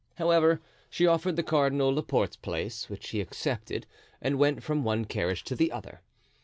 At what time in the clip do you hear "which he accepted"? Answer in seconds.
2.89-3.85